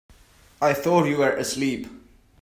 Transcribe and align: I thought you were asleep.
I 0.59 0.73
thought 0.73 1.05
you 1.05 1.17
were 1.17 1.35
asleep. 1.35 1.85